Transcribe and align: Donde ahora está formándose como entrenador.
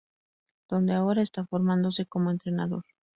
Donde 0.67 0.93
ahora 0.95 1.21
está 1.21 1.45
formándose 1.45 2.07
como 2.07 2.31
entrenador. 2.31 2.83